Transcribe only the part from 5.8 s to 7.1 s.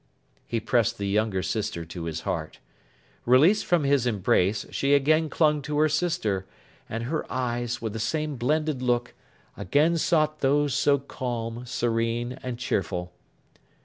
sister; and